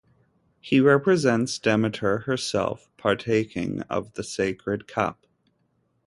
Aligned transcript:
He 0.59 0.79
represents 0.79 1.59
Demeter 1.59 2.21
herself 2.25 2.89
partaking 2.97 3.81
of 3.83 4.13
the 4.13 4.23
sacred 4.23 4.87
cup. 4.87 5.27